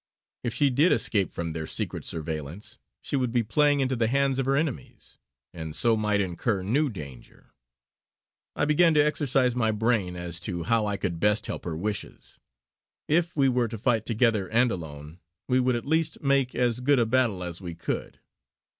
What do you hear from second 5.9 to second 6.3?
might